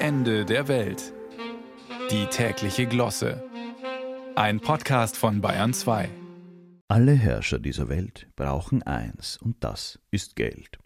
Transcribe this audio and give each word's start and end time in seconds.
Ende 0.00 0.44
der 0.44 0.68
Welt. 0.68 1.12
Die 2.12 2.26
tägliche 2.26 2.86
Glosse. 2.86 3.42
Ein 4.36 4.60
Podcast 4.60 5.16
von 5.16 5.40
Bayern 5.40 5.74
2. 5.74 6.08
Alle 6.86 7.14
Herrscher 7.14 7.58
dieser 7.58 7.88
Welt 7.88 8.28
brauchen 8.36 8.84
eins, 8.84 9.38
und 9.38 9.56
das 9.58 9.98
ist 10.12 10.36
Geld. 10.36 10.78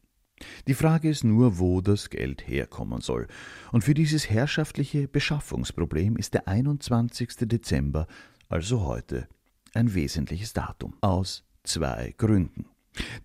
Die 0.66 0.72
Frage 0.72 1.10
ist 1.10 1.24
nur, 1.24 1.58
wo 1.58 1.82
das 1.82 2.08
Geld 2.08 2.48
herkommen 2.48 3.02
soll. 3.02 3.26
Und 3.70 3.84
für 3.84 3.92
dieses 3.92 4.30
herrschaftliche 4.30 5.08
Beschaffungsproblem 5.08 6.16
ist 6.16 6.32
der 6.32 6.48
21. 6.48 7.34
Dezember, 7.42 8.06
also 8.48 8.86
heute, 8.86 9.28
ein 9.74 9.92
wesentliches 9.92 10.54
Datum. 10.54 10.94
Aus 11.02 11.44
zwei 11.64 12.14
Gründen. 12.16 12.64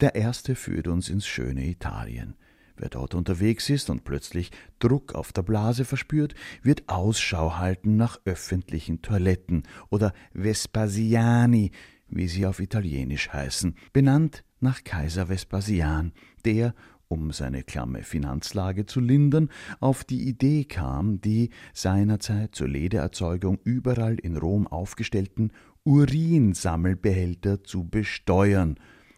Der 0.01 0.15
erste 0.15 0.55
führt 0.55 0.89
uns 0.89 1.07
ins 1.07 1.25
schöne 1.25 1.65
Italien. 1.65 2.35
Wer 2.77 2.89
dort 2.89 3.15
unterwegs 3.15 3.69
ist 3.71 3.89
und 3.89 4.03
plötzlich 4.03 4.51
Druck 4.77 5.15
auf 5.15 5.33
der 5.33 5.41
Blase 5.41 5.83
verspürt, 5.83 6.35
wird 6.61 6.87
Ausschau 6.87 7.57
halten 7.57 7.97
nach 7.97 8.19
öffentlichen 8.25 9.01
Toiletten 9.01 9.63
oder 9.89 10.13
Vespasiani, 10.33 11.71
wie 12.07 12.27
sie 12.27 12.45
auf 12.45 12.59
Italienisch 12.59 13.33
heißen, 13.33 13.75
benannt 13.93 14.43
nach 14.59 14.83
Kaiser 14.83 15.27
Vespasian, 15.27 16.13
der, 16.45 16.75
um 17.07 17.31
seine 17.31 17.63
klamme 17.63 18.03
Finanzlage 18.03 18.85
zu 18.85 18.99
lindern, 18.99 19.49
auf 19.79 20.03
die 20.03 20.27
Idee 20.27 20.65
kam, 20.65 21.19
die 21.19 21.49
seinerzeit 21.73 22.53
zur 22.53 22.67
Ledererzeugung 22.67 23.57
überall 23.63 24.15
in 24.19 24.37
Rom 24.37 24.67
aufgestellten 24.67 25.51
Urinsammelbehälter 25.83 27.63
zu 27.63 27.87
besteuern, 27.87 28.75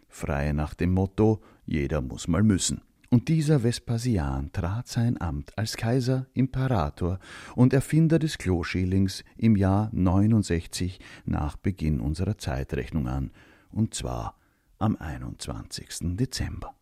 frei 0.08 0.52
nach 0.52 0.72
dem 0.72 0.92
Motto 0.92 1.42
jeder 1.66 2.00
muss 2.00 2.26
mal 2.26 2.42
müssen. 2.42 2.80
Und 3.12 3.26
dieser 3.26 3.64
Vespasian 3.64 4.52
trat 4.52 4.86
sein 4.86 5.20
Amt 5.20 5.58
als 5.58 5.76
Kaiser, 5.76 6.26
Imperator 6.32 7.18
und 7.56 7.72
Erfinder 7.72 8.20
des 8.20 8.38
Kloschilings 8.38 9.24
im 9.36 9.56
Jahr 9.56 9.90
69 9.92 11.00
nach 11.24 11.56
Beginn 11.56 11.98
unserer 11.98 12.38
Zeitrechnung 12.38 13.08
an, 13.08 13.32
und 13.72 13.94
zwar 13.94 14.36
am 14.78 14.96
21. 14.96 16.16
Dezember. 16.16 16.79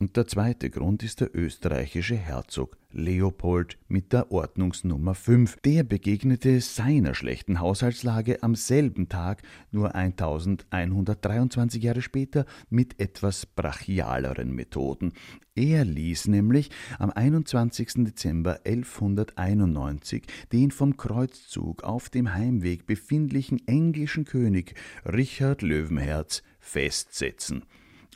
Und 0.00 0.16
der 0.16 0.26
zweite 0.26 0.70
Grund 0.70 1.02
ist 1.02 1.20
der 1.20 1.36
österreichische 1.36 2.16
Herzog 2.16 2.78
Leopold 2.90 3.76
mit 3.86 4.14
der 4.14 4.32
Ordnungsnummer 4.32 5.14
5. 5.14 5.58
Der 5.62 5.82
begegnete 5.84 6.62
seiner 6.62 7.14
schlechten 7.14 7.60
Haushaltslage 7.60 8.42
am 8.42 8.54
selben 8.54 9.10
Tag, 9.10 9.42
nur 9.70 9.94
1123 9.94 11.82
Jahre 11.82 12.00
später, 12.00 12.46
mit 12.70 12.98
etwas 12.98 13.44
brachialeren 13.44 14.54
Methoden. 14.54 15.12
Er 15.54 15.84
ließ 15.84 16.28
nämlich 16.28 16.70
am 16.98 17.10
21. 17.10 18.06
Dezember 18.06 18.60
1191 18.64 20.22
den 20.50 20.70
vom 20.70 20.96
Kreuzzug 20.96 21.84
auf 21.84 22.08
dem 22.08 22.32
Heimweg 22.32 22.86
befindlichen 22.86 23.68
englischen 23.68 24.24
König 24.24 24.72
Richard 25.04 25.60
Löwenherz 25.60 26.42
festsetzen. 26.58 27.66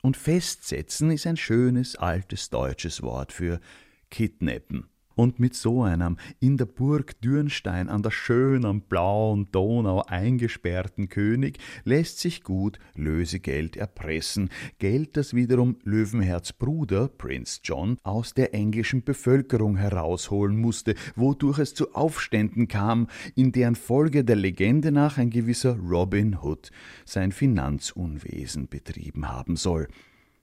Und 0.05 0.19
festsetzen 0.19 1.10
ist 1.10 1.27
ein 1.27 1.38
schönes 1.38 1.97
altes 1.97 2.50
deutsches 2.50 3.00
Wort 3.00 3.33
für 3.33 3.58
kidnappen. 4.11 4.91
Und 5.15 5.39
mit 5.39 5.55
so 5.55 5.83
einem 5.83 6.17
in 6.41 6.57
der 6.57 6.67
Burg 6.67 7.20
Dürnstein 7.20 7.89
an 7.89 8.03
der 8.03 8.11
schönen 8.11 8.81
blauen 8.81 9.48
Donau 9.53 10.03
eingesperrten 10.03 11.09
König 11.09 11.59
lässt 11.84 12.19
sich 12.19 12.43
gut 12.43 12.79
Lösegeld 12.95 13.77
erpressen, 13.77 14.51
Geld, 14.79 15.17
das 15.17 15.35
wiederum 15.35 15.77
Löwenherz 15.85 16.53
Bruder, 16.53 17.09
Prince 17.09 17.61
John, 17.62 17.97
aus 18.03 18.35
der 18.35 18.55
englischen 18.55 19.05
Bevölkerung 19.05 19.77
herausholen 19.77 20.57
musste, 20.57 20.95
wodurch 21.15 21.59
es 21.59 21.75
zu 21.75 21.95
Aufständen 21.95 22.69
kam, 22.69 23.09
in 23.35 23.53
deren 23.53 23.77
Folge 23.77 24.25
der 24.25 24.37
Legende 24.37 24.91
nach 24.91 25.19
ein 25.19 25.31
gewisser 25.31 25.77
Robin 25.77 26.39
Hood 26.42 26.70
sein 27.05 27.33
Finanzunwesen 27.33 28.69
betrieben 28.69 29.29
haben 29.29 29.57
soll 29.57 29.89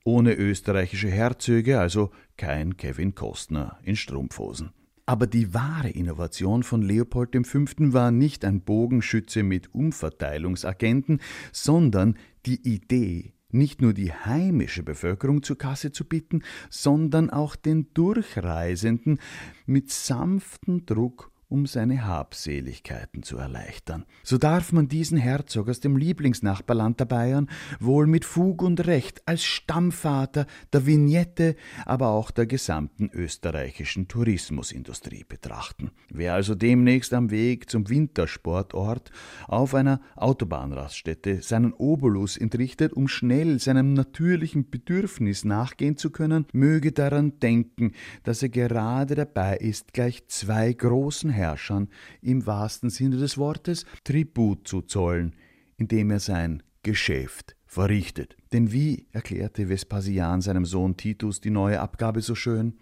ohne 0.03 0.34
österreichische 0.34 1.09
Herzöge, 1.09 1.79
also 1.79 2.12
kein 2.38 2.78
Kevin 2.78 3.16
Costner 3.16 3.78
in 3.84 3.95
Strumpfhosen. 3.95 4.72
Aber 5.06 5.28
die 5.28 5.53
wahre 5.53 5.89
Innovation 5.89 6.63
von 6.63 6.81
Leopold 6.81 7.35
V. 7.45 7.59
war 7.94 8.12
nicht 8.12 8.45
ein 8.45 8.62
Bogenschütze 8.62 9.44
mit 9.44 9.73
Umverteilungsagenten, 9.73 11.22
sondern 11.51 12.17
die 12.45 12.62
Idee, 12.67 13.34
nicht 13.50 13.81
nur 13.81 13.94
die 13.94 14.13
heimische 14.13 14.84
Bevölkerung 14.84 15.44
zur 15.44 15.57
Kasse 15.57 15.91
zu 15.91 16.06
bitten, 16.06 16.44
sondern 16.69 17.29
auch 17.29 17.56
den 17.56 17.94
Durchreisenden 17.94 19.19
mit 19.66 19.91
sanftem 19.91 20.85
Druck 20.85 21.31
um 21.51 21.66
seine 21.66 22.06
Habseligkeiten 22.06 23.23
zu 23.23 23.38
erleichtern. 23.38 24.06
So 24.23 24.38
darf 24.38 24.72
man 24.72 24.88
diesen 24.88 25.17
Herzog 25.17 25.67
aus 25.67 25.81
dem 25.81 25.97
Lieblingsnachbarland 25.97 27.00
der 27.00 27.06
Bayern 27.06 27.50
wohl 27.79 28.07
mit 28.07 28.23
Fug 28.23 28.62
und 28.62 28.88
Recht 28.88 29.22
als 29.25 29.44
Stammvater 29.44 30.45
der 30.72 30.85
Vignette, 30.85 31.56
aber 31.85 32.07
auch 32.09 32.31
der 32.31 32.45
gesamten 32.45 33.09
österreichischen 33.13 34.07
Tourismusindustrie 34.07 35.25
betrachten. 35.28 35.91
Wer 36.09 36.34
also 36.34 36.56
demnächst 36.56 37.13
am 37.13 37.31
Weg 37.31 37.69
zum 37.69 37.89
Wintersportort 37.89 39.12
auf 39.47 39.75
einer 39.75 40.00
Autobahnraststätte 40.16 41.41
seinen 41.41 41.73
Obolus 41.73 42.38
entrichtet, 42.38 42.94
um 42.94 43.09
schnell 43.09 43.59
seinem 43.59 43.94
natürlichen 43.94 44.69
Bedürfnis 44.69 45.44
nachgehen 45.44 45.97
zu 45.97 46.12
können, 46.12 46.45
möge 46.53 46.94
daran 46.94 47.39
denken, 47.39 47.91
dass 48.23 48.41
er 48.41 48.50
gerade 48.50 49.16
dabei 49.16 49.57
ist, 49.57 49.91
gleich 49.94 50.28
zwei 50.28 50.72
großen 50.72 51.41
Herrschern 51.41 51.90
im 52.22 52.46
wahrsten 52.46 52.90
Sinne 52.90 53.18
des 53.18 53.38
Wortes 53.38 53.85
Tribut 54.03 54.68
zu 54.68 54.81
zollen, 54.81 55.35
indem 55.78 56.12
er 56.12 56.19
sein 56.19 56.63
Geschäft 56.84 57.56
verrichtet. 57.66 58.35
Denn 58.53 58.72
wie 58.72 59.07
erklärte 59.12 59.69
Vespasian 59.69 60.41
seinem 60.41 60.66
Sohn 60.66 60.97
Titus 60.97 61.41
die 61.41 61.50
neue 61.50 61.80
Abgabe 61.80 62.22
so 62.22 62.35
schön? 62.35 62.78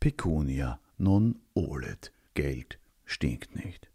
Pecunia 0.00 0.80
non 0.98 1.38
olet, 1.54 2.12
Geld 2.34 2.78
stinkt 3.04 3.54
nicht. 3.54 3.88